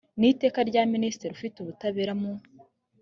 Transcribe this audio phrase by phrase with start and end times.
[0.19, 2.31] n iteka rya minisitiri ufite ubutabera mu